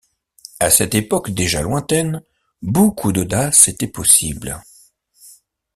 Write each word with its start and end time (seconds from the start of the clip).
À 0.59 0.71
cette 0.71 0.95
époque 0.95 1.29
déjà 1.29 1.61
lointaine, 1.61 2.23
beaucoup 2.63 3.11
d’audaces 3.11 3.67
étaient 3.67 3.85
possibles. 3.85 4.59